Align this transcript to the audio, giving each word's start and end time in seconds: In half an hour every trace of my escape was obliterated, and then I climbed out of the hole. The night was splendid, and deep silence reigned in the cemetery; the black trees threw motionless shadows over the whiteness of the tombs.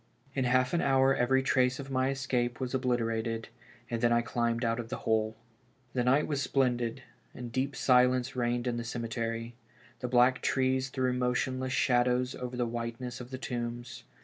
In 0.33 0.45
half 0.45 0.73
an 0.73 0.81
hour 0.81 1.13
every 1.15 1.43
trace 1.43 1.77
of 1.77 1.91
my 1.91 2.09
escape 2.09 2.59
was 2.59 2.73
obliterated, 2.73 3.49
and 3.87 4.01
then 4.01 4.11
I 4.11 4.23
climbed 4.23 4.65
out 4.65 4.79
of 4.79 4.89
the 4.89 4.97
hole. 5.05 5.35
The 5.93 6.03
night 6.03 6.25
was 6.25 6.41
splendid, 6.41 7.03
and 7.35 7.51
deep 7.51 7.75
silence 7.75 8.35
reigned 8.35 8.65
in 8.65 8.77
the 8.77 8.83
cemetery; 8.83 9.53
the 9.99 10.07
black 10.07 10.41
trees 10.41 10.89
threw 10.89 11.13
motionless 11.13 11.73
shadows 11.73 12.33
over 12.33 12.57
the 12.57 12.65
whiteness 12.65 13.21
of 13.21 13.29
the 13.29 13.37
tombs. 13.37 14.03